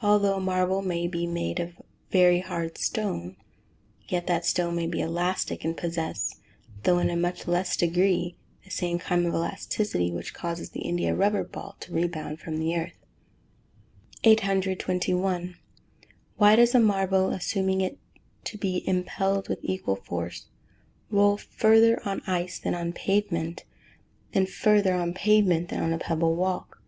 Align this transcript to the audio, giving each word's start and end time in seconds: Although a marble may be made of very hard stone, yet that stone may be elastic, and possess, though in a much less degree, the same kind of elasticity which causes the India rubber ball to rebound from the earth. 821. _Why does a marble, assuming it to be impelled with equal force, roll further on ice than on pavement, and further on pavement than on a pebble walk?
Although 0.00 0.36
a 0.36 0.40
marble 0.40 0.80
may 0.80 1.08
be 1.08 1.26
made 1.26 1.58
of 1.58 1.82
very 2.12 2.38
hard 2.38 2.78
stone, 2.78 3.34
yet 4.06 4.28
that 4.28 4.46
stone 4.46 4.76
may 4.76 4.86
be 4.86 5.00
elastic, 5.00 5.64
and 5.64 5.76
possess, 5.76 6.36
though 6.84 7.00
in 7.00 7.10
a 7.10 7.16
much 7.16 7.48
less 7.48 7.76
degree, 7.76 8.36
the 8.62 8.70
same 8.70 9.00
kind 9.00 9.26
of 9.26 9.34
elasticity 9.34 10.12
which 10.12 10.34
causes 10.34 10.70
the 10.70 10.82
India 10.82 11.16
rubber 11.16 11.42
ball 11.42 11.74
to 11.80 11.92
rebound 11.92 12.38
from 12.38 12.60
the 12.60 12.76
earth. 12.76 12.92
821. 14.22 15.56
_Why 16.40 16.54
does 16.54 16.72
a 16.72 16.78
marble, 16.78 17.30
assuming 17.30 17.80
it 17.80 17.98
to 18.44 18.56
be 18.56 18.86
impelled 18.86 19.48
with 19.48 19.58
equal 19.64 19.96
force, 19.96 20.46
roll 21.10 21.36
further 21.38 22.00
on 22.08 22.22
ice 22.24 22.56
than 22.60 22.76
on 22.76 22.92
pavement, 22.92 23.64
and 24.32 24.48
further 24.48 24.94
on 24.94 25.12
pavement 25.12 25.70
than 25.70 25.82
on 25.82 25.92
a 25.92 25.98
pebble 25.98 26.36
walk? 26.36 26.80